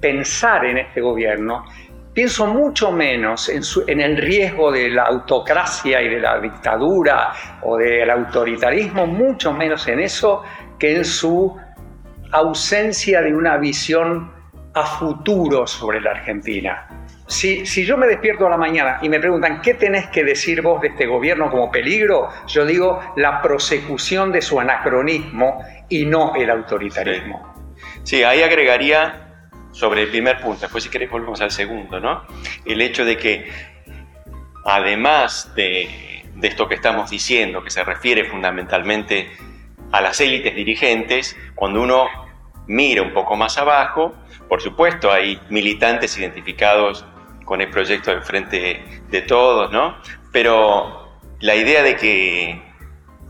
pensar 0.00 0.64
en 0.64 0.78
este 0.78 1.00
gobierno, 1.00 1.64
pienso 2.12 2.46
mucho 2.46 2.90
menos 2.90 3.48
en, 3.48 4.00
el 4.00 4.16
riesgo 4.16 4.72
de 4.72 4.90
la 4.90 5.04
autocracia 5.04 6.02
y 6.02 6.08
de 6.08 6.20
la 6.20 6.40
dictadura 6.40 7.32
o 7.62 7.76
del 7.76 8.10
autoritarismo, 8.10 9.06
mucho 9.06 9.52
menos 9.52 9.86
en 9.88 10.00
eso 10.00 10.42
que 10.78 10.96
en 10.96 11.04
su 11.04 11.56
ausencia 12.32 13.22
de 13.22 13.34
una 13.34 13.56
visión 13.56 14.32
a 14.74 14.84
futuro 14.84 15.66
sobre 15.66 16.00
la 16.00 16.12
Argentina. 16.12 16.86
Si, 17.26 17.64
si 17.64 17.84
yo 17.84 17.96
me 17.96 18.08
despierto 18.08 18.46
a 18.46 18.50
la 18.50 18.56
mañana 18.56 18.98
y 19.02 19.08
me 19.08 19.20
preguntan 19.20 19.60
qué 19.60 19.74
tenés 19.74 20.08
que 20.08 20.24
decir 20.24 20.62
vos 20.62 20.80
de 20.80 20.88
este 20.88 21.06
gobierno 21.06 21.48
como 21.50 21.70
peligro, 21.70 22.28
yo 22.48 22.66
digo 22.66 23.00
la 23.16 23.40
prosecución 23.40 24.32
de 24.32 24.42
su 24.42 24.58
anacronismo 24.58 25.62
y 25.88 26.06
no 26.06 26.34
el 26.34 26.50
autoritarismo. 26.50 27.54
Sí, 28.02 28.24
ahí 28.24 28.42
agregaría 28.42 29.29
sobre 29.72 30.02
el 30.02 30.08
primer 30.08 30.40
punto, 30.40 30.60
después 30.62 30.84
si 30.84 30.90
querés 30.90 31.10
volvemos 31.10 31.40
al 31.40 31.50
segundo, 31.50 32.00
¿no? 32.00 32.24
El 32.64 32.80
hecho 32.80 33.04
de 33.04 33.16
que 33.16 33.50
además 34.64 35.52
de, 35.54 36.24
de 36.34 36.48
esto 36.48 36.68
que 36.68 36.74
estamos 36.74 37.10
diciendo, 37.10 37.62
que 37.62 37.70
se 37.70 37.84
refiere 37.84 38.24
fundamentalmente 38.24 39.30
a 39.92 40.00
las 40.00 40.20
élites 40.20 40.54
dirigentes, 40.54 41.36
cuando 41.54 41.80
uno 41.82 42.06
mira 42.66 43.02
un 43.02 43.12
poco 43.12 43.36
más 43.36 43.58
abajo, 43.58 44.14
por 44.48 44.60
supuesto 44.60 45.10
hay 45.10 45.40
militantes 45.48 46.16
identificados 46.18 47.04
con 47.44 47.60
el 47.60 47.68
proyecto 47.70 48.10
del 48.10 48.22
Frente 48.22 48.84
de 49.08 49.22
Todos, 49.22 49.72
¿no? 49.72 49.96
Pero 50.32 51.18
la 51.40 51.54
idea 51.56 51.82
de 51.82 51.96
que 51.96 52.62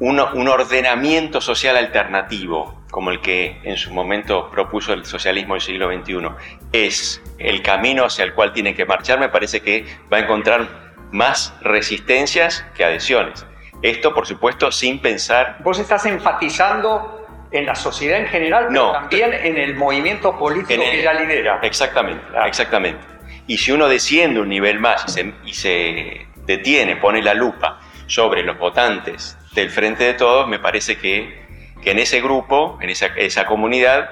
uno- 0.00 0.30
un 0.34 0.48
ordenamiento 0.48 1.40
social 1.40 1.76
alternativo, 1.76 2.79
como 2.90 3.10
el 3.10 3.20
que 3.20 3.60
en 3.64 3.76
su 3.76 3.92
momento 3.92 4.50
propuso 4.50 4.92
el 4.92 5.04
socialismo 5.04 5.54
del 5.54 5.60
siglo 5.62 5.88
XXI, 5.92 6.28
es 6.72 7.22
el 7.38 7.62
camino 7.62 8.04
hacia 8.04 8.24
el 8.24 8.34
cual 8.34 8.52
tiene 8.52 8.74
que 8.74 8.84
marchar, 8.84 9.18
me 9.20 9.28
parece 9.28 9.60
que 9.60 9.84
va 10.12 10.18
a 10.18 10.20
encontrar 10.20 10.90
más 11.12 11.54
resistencias 11.60 12.64
que 12.74 12.84
adhesiones. 12.84 13.46
Esto, 13.82 14.12
por 14.14 14.26
supuesto, 14.26 14.70
sin 14.70 14.98
pensar 15.00 15.56
Vos 15.60 15.78
estás 15.78 16.04
enfatizando 16.06 17.16
en 17.50 17.66
la 17.66 17.74
sociedad 17.74 18.20
en 18.20 18.26
general, 18.26 18.66
pero 18.68 18.86
No. 18.86 18.92
también 18.92 19.32
en 19.32 19.56
el 19.56 19.74
movimiento 19.74 20.38
político 20.38 20.82
el- 20.82 20.90
que 20.90 21.00
ella 21.00 21.14
lidera. 21.14 21.58
Exactamente, 21.62 22.22
Claro. 22.30 22.46
exactamente. 22.46 23.04
Y 23.46 23.58
si 23.58 23.72
uno 23.72 23.88
desciende 23.88 24.40
un 24.40 24.48
nivel 24.48 24.78
más 24.78 25.04
y 25.08 25.10
se, 25.10 25.34
y 25.44 25.52
se 25.54 26.26
detiene, 26.46 26.96
pone 26.96 27.22
la 27.22 27.34
lupa 27.34 27.80
sobre 28.06 28.42
los 28.44 28.56
votantes 28.58 29.36
del 29.54 29.70
Frente 29.70 30.04
de 30.04 30.14
Todos, 30.14 30.46
me 30.46 30.58
parece 30.60 30.98
que, 30.98 31.46
que 31.82 31.92
en 31.92 31.98
ese 31.98 32.20
grupo, 32.20 32.78
en 32.80 32.90
esa, 32.90 33.06
esa 33.16 33.46
comunidad, 33.46 34.10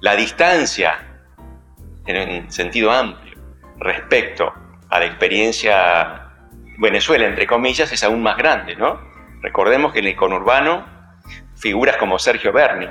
la 0.00 0.16
distancia, 0.16 0.98
en 2.06 2.44
un 2.44 2.50
sentido 2.50 2.90
amplio, 2.92 3.36
respecto 3.78 4.52
a 4.88 4.98
la 4.98 5.06
experiencia 5.06 6.26
Venezuela, 6.78 7.26
entre 7.26 7.46
comillas, 7.46 7.90
es 7.92 8.02
aún 8.02 8.22
más 8.22 8.36
grande, 8.36 8.76
¿no? 8.76 9.00
Recordemos 9.42 9.92
que 9.92 10.00
en 10.00 10.06
el 10.06 10.16
conurbano, 10.16 10.86
figuras 11.56 11.96
como 11.96 12.18
Sergio 12.18 12.52
Berni 12.52 12.88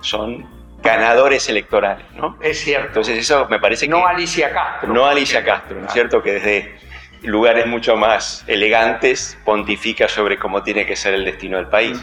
son 0.00 0.46
ganadores 0.82 1.48
electorales, 1.48 2.06
¿no? 2.14 2.38
Es 2.40 2.60
cierto. 2.60 2.88
Entonces 2.88 3.18
eso 3.18 3.46
me 3.48 3.58
parece 3.58 3.86
que... 3.86 3.90
no 3.90 4.06
Alicia 4.06 4.52
Castro. 4.52 4.92
no 4.92 5.06
Alicia 5.06 5.44
Castro, 5.44 5.80
¿no 5.80 5.86
es 5.86 5.92
cierto? 5.92 6.22
Que 6.22 6.32
desde 6.34 6.76
lugares 7.22 7.66
mucho 7.66 7.96
más 7.96 8.44
elegantes 8.46 9.38
pontifica 9.44 10.08
sobre 10.08 10.38
cómo 10.38 10.62
tiene 10.62 10.86
que 10.86 10.94
ser 10.94 11.14
el 11.14 11.24
destino 11.24 11.56
del 11.56 11.66
país. 11.66 12.00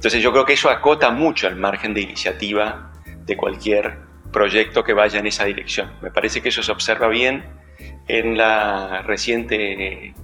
Entonces 0.00 0.22
yo 0.22 0.32
creo 0.32 0.46
que 0.46 0.54
eso 0.54 0.70
acota 0.70 1.10
mucho 1.10 1.46
el 1.46 1.56
margen 1.56 1.92
de 1.92 2.00
iniciativa 2.00 2.90
de 3.26 3.36
cualquier 3.36 3.98
proyecto 4.32 4.82
que 4.82 4.94
vaya 4.94 5.20
en 5.20 5.26
esa 5.26 5.44
dirección. 5.44 5.92
Me 6.00 6.10
parece 6.10 6.40
que 6.40 6.48
eso 6.48 6.62
se 6.62 6.72
observa 6.72 7.06
bien 7.08 7.44
en 8.08 8.38
la 8.38 9.02
reciente 9.02 10.14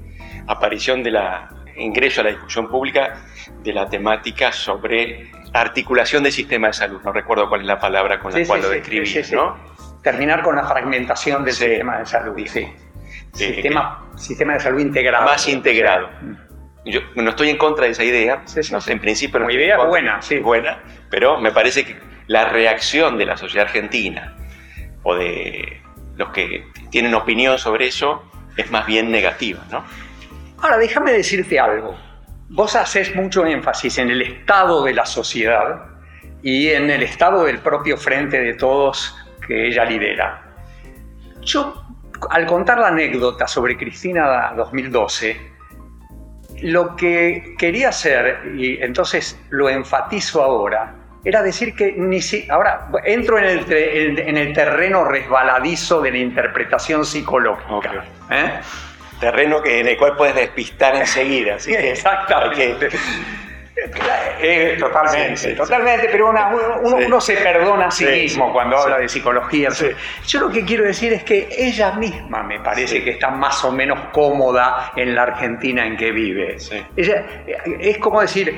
aparición 0.46 1.02
de 1.02 1.10
la 1.10 1.50
ingreso 1.76 2.22
a 2.22 2.24
la 2.24 2.30
discusión 2.30 2.68
pública 2.70 3.18
de 3.62 3.74
la 3.74 3.86
temática 3.86 4.50
sobre 4.50 5.30
articulación 5.52 6.22
del 6.22 6.32
sistema 6.32 6.68
de 6.68 6.72
salud. 6.72 7.02
No 7.04 7.12
recuerdo 7.12 7.46
cuál 7.50 7.60
es 7.60 7.66
la 7.66 7.78
palabra 7.78 8.18
con 8.18 8.32
la 8.32 8.38
Sí, 8.38 8.46
cual 8.46 8.62
sí, 8.62 8.66
lo 8.66 8.72
describí, 8.72 9.04
sí, 9.04 9.12
sí, 9.22 9.24
sí. 9.24 9.34
¿no? 9.34 9.58
Terminar 10.02 10.40
con 10.42 10.56
la 10.56 10.64
fragmentación 10.64 11.44
del 11.44 11.52
sistema 11.52 11.98
de 11.98 12.06
salud. 12.06 12.34
Sí. 12.46 12.60
Eh, 12.60 12.72
Sistema, 13.34 14.06
sistema 14.16 14.54
de 14.54 14.60
salud 14.60 14.80
integrado. 14.80 15.26
Más 15.26 15.46
integrado. 15.48 16.08
Yo 16.86 17.00
no 17.16 17.30
estoy 17.30 17.50
en 17.50 17.58
contra 17.58 17.86
de 17.86 17.90
esa 17.92 18.04
idea, 18.04 18.42
Sí, 18.46 18.62
sí, 18.62 18.72
no, 18.72 18.78
en 18.86 19.00
principio 19.00 19.40
no 19.40 19.50
en 19.50 19.56
idea 19.56 19.76
contra, 19.76 19.88
buena, 19.90 20.22
sí. 20.22 20.38
buena, 20.38 20.82
pero 21.10 21.40
me 21.40 21.50
parece 21.50 21.84
que 21.84 21.96
la 22.28 22.48
reacción 22.48 23.18
de 23.18 23.26
la 23.26 23.36
sociedad 23.36 23.66
argentina 23.66 24.36
o 25.02 25.16
de 25.16 25.82
los 26.16 26.30
que 26.30 26.66
tienen 26.90 27.14
opinión 27.14 27.58
sobre 27.58 27.88
eso 27.88 28.22
es 28.56 28.70
más 28.70 28.86
bien 28.86 29.10
negativa, 29.10 29.60
¿no? 29.70 29.84
Ahora, 30.62 30.78
déjame 30.78 31.12
decirte 31.12 31.58
algo. 31.58 31.96
Vos 32.48 32.76
haces 32.76 33.14
mucho 33.14 33.44
énfasis 33.44 33.98
en 33.98 34.10
el 34.10 34.22
estado 34.22 34.84
de 34.84 34.94
la 34.94 35.04
sociedad 35.04 35.86
y 36.42 36.68
en 36.68 36.88
el 36.90 37.02
estado 37.02 37.44
del 37.44 37.58
propio 37.58 37.96
frente 37.96 38.40
de 38.40 38.54
todos 38.54 39.16
que 39.46 39.66
ella 39.66 39.84
lidera. 39.84 40.42
Yo, 41.42 41.82
al 42.30 42.46
contar 42.46 42.78
la 42.78 42.88
anécdota 42.88 43.46
sobre 43.46 43.76
Cristina 43.76 44.52
2012, 44.56 45.55
lo 46.62 46.96
que 46.96 47.54
quería 47.58 47.90
hacer, 47.90 48.40
y 48.56 48.82
entonces 48.82 49.38
lo 49.50 49.68
enfatizo 49.68 50.42
ahora, 50.42 50.94
era 51.24 51.42
decir 51.42 51.74
que 51.74 51.92
ni 51.96 52.20
si, 52.20 52.48
ahora 52.50 52.88
entro 53.04 53.38
en 53.38 53.44
el, 53.44 53.72
en- 53.72 54.36
el 54.36 54.52
terreno 54.52 55.04
resbaladizo 55.04 56.00
de 56.00 56.12
la 56.12 56.18
interpretación 56.18 57.04
psicológica. 57.04 58.04
¿eh? 58.30 58.60
Terreno 59.18 59.60
que, 59.62 59.80
en 59.80 59.88
el 59.88 59.96
cual 59.96 60.14
puedes 60.16 60.34
despistar 60.36 60.94
enseguida, 60.94 61.56
así 61.56 61.72
que 61.72 61.90
Exactamente. 61.92 62.88
Eh, 64.38 64.76
totalmente, 64.78 65.36
Sí, 65.36 65.44
sí, 65.44 65.50
sí. 65.50 65.56
totalmente, 65.56 66.08
pero 66.10 66.30
una- 66.30 66.50
uno, 66.82 67.20
se 67.20 67.36
perdona 67.36 67.86
a 67.86 67.90
sí, 67.90 68.04
mismo 68.04 68.52
cuando 68.52 68.76
habla 68.76 68.98
de 68.98 69.08
psicología. 69.08 69.68
Yo 70.26 70.40
lo 70.40 70.50
que 70.50 70.64
quiero 70.64 70.84
decir 70.84 71.12
es 71.12 71.24
que 71.24 71.48
ella 71.56 71.92
misma 71.92 72.42
me 72.42 72.60
parece 72.60 73.02
que 73.02 73.10
está 73.10 73.30
más 73.30 73.64
o 73.64 73.72
menos 73.72 73.98
cómoda 74.12 74.92
en 74.96 75.14
la 75.14 75.22
Argentina 75.22 75.86
en 75.86 75.96
que 75.96 76.12
vive. 76.12 76.56
Ella 76.96 77.24
es 77.80 77.98
como 77.98 78.20
decir, 78.20 78.56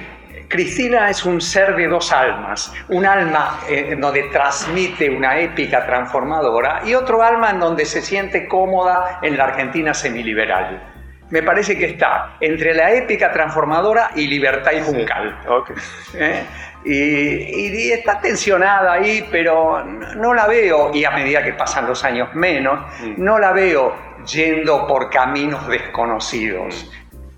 Cristina 0.48 1.10
es 1.10 1.24
un 1.26 1.40
ser 1.42 1.76
de 1.76 1.86
dos 1.88 2.10
almas, 2.10 2.72
un 2.88 3.04
alma 3.04 3.60
eh, 3.68 3.88
en 3.90 4.00
donde 4.00 4.22
transmite 4.32 5.10
una 5.10 5.38
épica 5.38 5.84
transformadora 5.84 6.80
y 6.86 6.94
otro 6.94 7.22
alma 7.22 7.50
en 7.50 7.60
donde 7.60 7.84
se 7.84 8.00
siente 8.00 8.48
cómoda 8.48 9.18
en 9.22 9.36
la 9.36 9.44
Argentina 9.44 9.92
semiliberal. 9.92 10.82
Me 11.30 11.42
parece 11.42 11.76
que 11.76 11.86
está 11.86 12.36
entre 12.40 12.74
la 12.74 12.92
épica 12.92 13.30
transformadora 13.32 14.10
y 14.16 14.26
libertad 14.26 14.72
y 14.72 14.80
juncal. 14.80 15.38
Ok. 15.48 15.70
¿eh? 16.14 16.42
Y, 16.84 17.90
está 17.90 18.20
tensionada 18.20 18.92
ahí, 18.94 19.26
pero 19.30 19.84
no, 19.84 20.32
la 20.32 20.46
veo, 20.46 20.90
y 20.94 21.04
a 21.04 21.10
medida 21.10 21.42
que 21.42 21.52
pasan 21.52 21.86
los 21.86 22.02
años 22.04 22.34
menos, 22.34 22.80
Mm. 23.02 23.14
no 23.22 23.38
la 23.38 23.52
veo 23.52 23.94
yendo 24.24 24.86
por 24.86 25.10
caminos 25.10 25.66
desconocidos, 25.68 26.90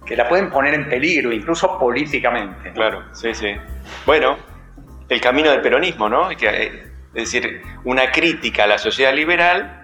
que 0.06 0.14
la 0.16 0.28
pueden 0.28 0.50
poner 0.50 0.74
en 0.74 0.88
peligro, 0.88 1.32
incluso 1.32 1.78
políticamente. 1.78 2.72
Claro, 2.72 3.04
sí, 3.12 3.34
sí. 3.34 3.56
Bueno, 4.06 4.36
el 5.08 5.20
camino 5.20 5.50
del 5.50 5.60
peronismo, 5.62 6.08
¿no? 6.08 6.28
Que, 6.30 6.46
eh, 6.48 6.82
Es 7.12 7.32
decir, 7.32 7.60
una 7.82 8.12
crítica 8.12 8.64
a 8.64 8.66
la 8.68 8.78
sociedad 8.78 9.12
liberal, 9.12 9.79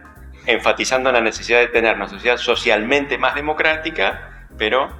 enfatizando 0.46 1.10
la 1.12 1.20
necesidad 1.20 1.60
de 1.60 1.68
tener 1.68 1.96
una 1.96 2.08
sociedad 2.08 2.36
socialmente 2.36 3.18
más 3.18 3.34
democrática, 3.34 4.46
pero 4.56 4.90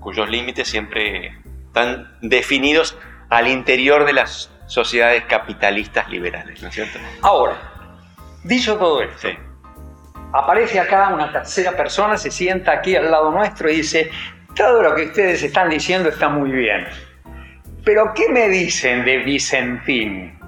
cuyos 0.00 0.28
límites 0.28 0.68
siempre 0.68 1.38
están 1.66 2.16
definidos 2.20 2.96
al 3.30 3.48
interior 3.48 4.04
de 4.04 4.12
las 4.12 4.50
sociedades 4.66 5.24
capitalistas 5.24 6.08
liberales, 6.08 6.62
¿no 6.62 6.68
es 6.68 6.74
cierto? 6.74 6.98
Ahora, 7.22 7.56
dicho 8.44 8.76
todo 8.76 9.02
esto, 9.02 9.28
Sí. 9.28 9.36
aparece 10.32 10.80
acá 10.80 11.08
una 11.12 11.30
tercera 11.32 11.72
persona, 11.72 12.16
se 12.16 12.30
sienta 12.30 12.72
aquí 12.72 12.96
al 12.96 13.10
lado 13.10 13.30
nuestro 13.30 13.70
y 13.70 13.76
dice, 13.76 14.10
todo 14.54 14.82
lo 14.82 14.94
que 14.94 15.04
ustedes 15.04 15.42
están 15.42 15.68
diciendo 15.70 16.08
está 16.08 16.28
muy 16.28 16.50
bien, 16.50 16.86
pero 17.84 18.12
¿qué 18.14 18.28
me 18.30 18.48
dicen 18.48 19.04
de 19.04 19.18
Vicentín? 19.18 20.38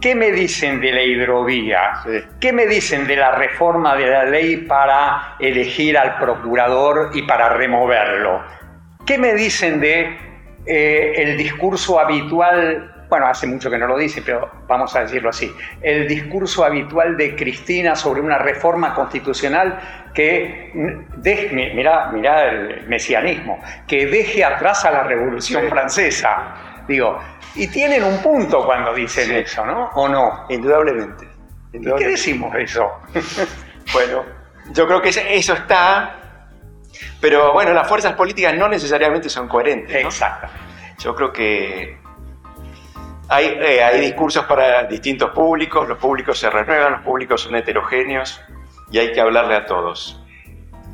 ¿Qué 0.00 0.14
me 0.14 0.30
dicen 0.30 0.80
de 0.80 0.92
la 0.92 1.02
hidrovía? 1.02 1.96
Sí. 2.04 2.22
¿Qué 2.40 2.52
me 2.52 2.66
dicen 2.66 3.06
de 3.06 3.16
la 3.16 3.32
reforma 3.32 3.96
de 3.96 4.06
la 4.06 4.24
ley 4.24 4.56
para 4.58 5.36
elegir 5.38 5.96
al 5.98 6.18
procurador 6.18 7.10
y 7.14 7.22
para 7.22 7.48
removerlo? 7.50 8.42
¿Qué 9.06 9.18
me 9.18 9.34
dicen 9.34 9.80
de 9.80 10.16
eh, 10.66 11.12
el 11.16 11.36
discurso 11.36 11.98
habitual? 11.98 12.92
Bueno, 13.08 13.26
hace 13.28 13.46
mucho 13.46 13.70
que 13.70 13.78
no 13.78 13.86
lo 13.86 13.96
dice, 13.96 14.20
pero 14.24 14.50
vamos 14.66 14.94
a 14.96 15.02
decirlo 15.02 15.30
así. 15.30 15.50
El 15.80 16.08
discurso 16.08 16.64
habitual 16.64 17.16
de 17.16 17.36
Cristina 17.36 17.94
sobre 17.94 18.20
una 18.20 18.36
reforma 18.38 18.92
constitucional 18.94 19.78
que, 20.12 20.72
de, 21.16 21.48
mi- 21.52 21.72
mirá, 21.72 22.08
mirá 22.12 22.50
el 22.50 22.84
mesianismo, 22.88 23.60
que 23.86 24.06
deje 24.06 24.44
atrás 24.44 24.84
a 24.84 24.90
la 24.90 25.02
Revolución 25.04 25.62
Sí. 25.62 25.68
Francesa. 25.70 26.75
Digo, 26.88 27.18
y 27.54 27.66
tienen 27.68 28.04
un 28.04 28.22
punto 28.22 28.64
cuando 28.64 28.94
dicen 28.94 29.26
Sí. 29.28 29.34
eso, 29.36 29.64
¿no? 29.66 29.90
¿O 29.94 30.08
no? 30.08 30.44
Indudablemente. 30.48 31.24
¿Y 31.24 31.70
qué 31.72 31.76
indudablemente. 31.78 32.10
decimos 32.12 32.52
de 32.52 32.62
eso? 32.62 32.90
Bueno, 33.92 34.24
yo 34.72 34.84
creo 34.88 35.00
que 35.00 35.10
eso 35.10 35.52
está, 35.52 36.16
pero 37.20 37.52
bueno, 37.52 37.72
las 37.72 37.88
fuerzas 37.88 38.14
políticas 38.14 38.52
no 38.56 38.66
necesariamente 38.68 39.28
son 39.28 39.46
coherentes. 39.46 40.02
¿no? 40.02 40.08
Exacto. 40.08 40.48
Yo 40.98 41.14
creo 41.14 41.32
que 41.32 41.96
hay, 43.28 43.46
eh, 43.46 43.84
hay 43.84 44.00
discursos 44.00 44.44
para 44.46 44.82
distintos 44.84 45.30
públicos, 45.30 45.88
los 45.88 45.98
públicos 45.98 46.36
se 46.36 46.50
renuevan, 46.50 46.92
los 46.94 47.02
públicos 47.02 47.42
son 47.42 47.54
heterogéneos 47.54 48.40
y 48.90 48.98
hay 48.98 49.12
que 49.12 49.20
hablarle 49.20 49.54
a 49.54 49.66
todos, 49.66 50.20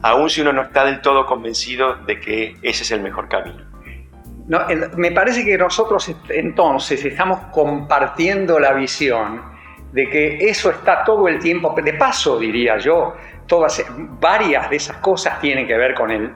aun 0.02 0.28
si 0.28 0.42
uno 0.42 0.52
no 0.52 0.62
está 0.62 0.84
del 0.84 1.00
todo 1.00 1.24
convencido 1.24 1.94
de 1.94 2.20
que 2.20 2.56
ese 2.60 2.82
es 2.82 2.90
el 2.90 3.00
mejor 3.00 3.28
camino. 3.30 3.64
No, 4.46 4.60
me 4.96 5.12
parece 5.12 5.44
que 5.44 5.56
nosotros 5.56 6.14
entonces 6.28 7.04
estamos 7.04 7.38
compartiendo 7.52 8.58
la 8.58 8.72
visión 8.72 9.42
de 9.92 10.08
que 10.08 10.48
eso 10.48 10.70
está 10.70 11.04
todo 11.04 11.28
el 11.28 11.38
tiempo, 11.38 11.74
de 11.80 11.92
paso 11.94 12.38
diría 12.38 12.78
yo, 12.78 13.14
todas, 13.46 13.84
varias 14.20 14.70
de 14.70 14.76
esas 14.76 14.96
cosas 14.96 15.38
tienen 15.40 15.66
que 15.66 15.76
ver 15.76 15.94
con 15.94 16.10
el, 16.10 16.32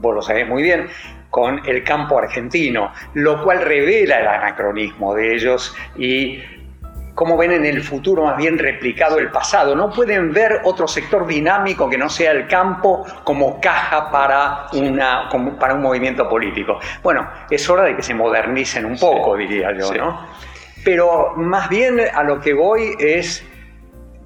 vos 0.00 0.14
lo 0.14 0.22
sabés 0.22 0.46
muy 0.48 0.62
bien, 0.62 0.88
con 1.30 1.66
el 1.66 1.84
campo 1.84 2.18
argentino, 2.18 2.92
lo 3.14 3.42
cual 3.42 3.60
revela 3.62 4.20
el 4.20 4.26
anacronismo 4.26 5.14
de 5.14 5.34
ellos 5.34 5.74
y 5.96 6.40
cómo 7.20 7.36
ven 7.36 7.52
en 7.52 7.66
el 7.66 7.82
futuro 7.82 8.24
más 8.24 8.38
bien 8.38 8.58
replicado 8.58 9.18
el 9.18 9.30
pasado. 9.30 9.76
No 9.76 9.90
pueden 9.90 10.32
ver 10.32 10.62
otro 10.64 10.88
sector 10.88 11.26
dinámico 11.26 11.86
que 11.86 11.98
no 11.98 12.08
sea 12.08 12.30
el 12.32 12.46
campo 12.46 13.04
como 13.24 13.60
caja 13.60 14.10
para, 14.10 14.68
una, 14.72 15.28
como 15.30 15.58
para 15.58 15.74
un 15.74 15.82
movimiento 15.82 16.26
político. 16.26 16.78
Bueno, 17.02 17.28
es 17.50 17.68
hora 17.68 17.82
de 17.82 17.94
que 17.94 18.02
se 18.02 18.14
modernicen 18.14 18.86
un 18.86 18.98
poco, 18.98 19.36
diría 19.36 19.70
yo, 19.78 19.88
sí. 19.88 19.98
¿no? 19.98 20.28
Pero 20.82 21.34
más 21.36 21.68
bien 21.68 22.00
a 22.00 22.22
lo 22.22 22.40
que 22.40 22.54
voy 22.54 22.94
es, 22.98 23.44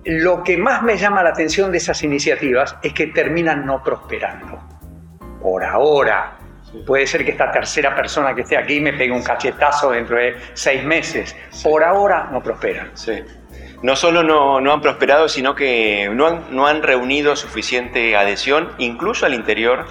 lo 0.04 0.44
que 0.44 0.56
más 0.56 0.84
me 0.84 0.96
llama 0.96 1.24
la 1.24 1.30
atención 1.30 1.72
de 1.72 1.78
esas 1.78 2.00
iniciativas 2.04 2.76
es 2.80 2.92
que 2.92 3.08
terminan 3.08 3.66
no 3.66 3.82
prosperando. 3.82 4.62
Por 5.42 5.64
ahora. 5.64 6.43
Puede 6.86 7.06
ser 7.06 7.24
que 7.24 7.30
esta 7.30 7.50
tercera 7.50 7.94
persona 7.94 8.34
que 8.34 8.42
esté 8.42 8.56
aquí 8.56 8.80
me 8.80 8.92
pegue 8.92 9.12
un 9.12 9.22
cachetazo 9.22 9.90
dentro 9.90 10.16
de 10.16 10.36
seis 10.54 10.84
meses. 10.84 11.34
Por 11.62 11.84
ahora 11.84 12.28
no 12.32 12.42
prosperan. 12.42 12.90
Sí. 12.94 13.22
No 13.82 13.96
solo 13.96 14.22
no, 14.22 14.60
no 14.60 14.72
han 14.72 14.80
prosperado, 14.80 15.28
sino 15.28 15.54
que 15.54 16.10
no 16.12 16.26
han, 16.26 16.44
no 16.50 16.66
han 16.66 16.82
reunido 16.82 17.36
suficiente 17.36 18.16
adhesión, 18.16 18.72
incluso 18.78 19.26
al 19.26 19.34
interior 19.34 19.86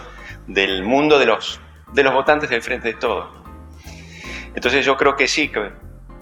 del 0.47 0.83
mundo 0.83 1.19
de 1.19 1.27
los, 1.27 1.61
de 1.93 2.03
los 2.03 2.13
votantes 2.13 2.49
del 2.49 2.61
Frente 2.61 2.89
de 2.89 2.93
Todo. 2.95 3.43
Entonces 4.55 4.85
yo 4.85 4.97
creo 4.97 5.15
que 5.15 5.27
sí, 5.27 5.49
que 5.49 5.71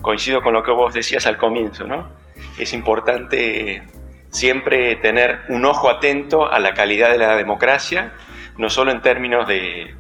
coincido 0.02 0.42
con 0.42 0.54
lo 0.54 0.64
que 0.64 0.72
vos 0.72 0.94
decías 0.94 1.26
al 1.28 1.38
comienzo, 1.38 1.86
¿no? 1.86 2.10
Es 2.58 2.74
importante 2.74 3.84
siempre 4.30 4.96
tener 4.98 5.42
un 5.50 5.66
ojo 5.66 5.90
atento 5.90 6.52
a 6.52 6.60
la 6.60 6.74
calidad 6.74 7.12
de 7.12 7.18
la 7.18 7.36
democracia, 7.36 8.14
no 8.58 8.70
solo 8.70 8.92
en 8.92 9.02
términos 9.02 9.48
de, 9.48 9.94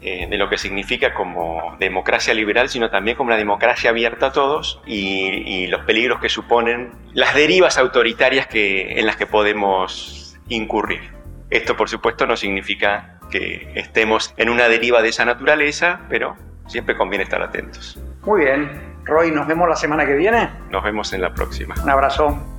eh, 0.00 0.26
de 0.28 0.38
lo 0.38 0.48
que 0.48 0.58
significa 0.58 1.14
como 1.14 1.76
democracia 1.80 2.32
liberal, 2.34 2.68
sino 2.68 2.90
también 2.90 3.16
como 3.16 3.30
la 3.30 3.36
democracia 3.36 3.90
abierta 3.90 4.26
a 4.26 4.32
todos 4.32 4.80
y, 4.86 5.42
y 5.44 5.66
los 5.66 5.82
peligros 5.82 6.20
que 6.20 6.28
suponen 6.28 6.92
las 7.14 7.34
derivas 7.34 7.78
autoritarias 7.78 8.46
que, 8.46 8.98
en 8.98 9.06
las 9.06 9.16
que 9.16 9.26
podemos 9.26 10.38
incurrir. 10.48 11.12
Esto, 11.50 11.76
por 11.76 11.88
supuesto, 11.88 12.26
no 12.26 12.36
significa 12.36 13.18
que 13.30 13.72
estemos 13.74 14.34
en 14.36 14.48
una 14.48 14.68
deriva 14.68 15.02
de 15.02 15.08
esa 15.08 15.24
naturaleza, 15.24 16.00
pero 16.08 16.36
siempre 16.66 16.96
conviene 16.96 17.24
estar 17.24 17.42
atentos. 17.42 18.00
Muy 18.22 18.44
bien. 18.44 18.98
Roy, 19.04 19.30
nos 19.30 19.46
vemos 19.46 19.68
la 19.68 19.76
semana 19.76 20.06
que 20.06 20.14
viene. 20.14 20.50
Nos 20.70 20.84
vemos 20.84 21.12
en 21.12 21.22
la 21.22 21.32
próxima. 21.32 21.74
Un 21.82 21.90
abrazo. 21.90 22.57